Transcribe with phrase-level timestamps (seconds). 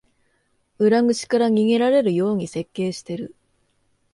[0.79, 3.35] 裏口から逃げられるように設計してる